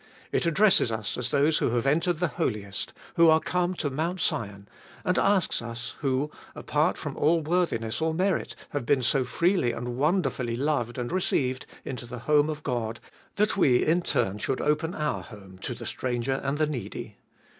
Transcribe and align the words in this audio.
It 0.31 0.47
addresses 0.47 0.91
us 0.91 1.15
as 1.15 1.29
those 1.29 1.59
who 1.59 1.75
have 1.75 1.85
entered 1.85 2.17
the 2.19 2.29
Holiest, 2.29 2.91
who 3.17 3.29
are 3.29 3.39
come 3.39 3.75
to 3.75 3.91
Mount 3.91 4.19
Sion, 4.19 4.67
and 5.05 5.19
asks 5.19 5.61
us, 5.61 5.93
who, 5.99 6.31
apart 6.55 6.97
from 6.97 7.15
all 7.15 7.41
worthiness 7.41 8.01
or 8.01 8.11
merit, 8.11 8.55
have 8.71 8.83
been 8.83 9.03
so 9.03 9.23
freely 9.23 9.73
and 9.73 9.97
wonder 9.97 10.31
fully 10.31 10.55
loved 10.57 10.97
and 10.97 11.11
received 11.11 11.67
into 11.85 12.07
the 12.07 12.17
home 12.25 12.49
of 12.49 12.63
God, 12.63 12.99
that 13.35 13.55
we 13.55 13.85
in 13.85 14.01
turn 14.01 14.39
should 14.39 14.59
open 14.59 14.95
our 14.95 15.21
home 15.21 15.59
to 15.59 15.75
the 15.75 15.85
stranger 15.85 16.41
and 16.43 16.57
the 16.57 16.65
needy. 16.65 17.17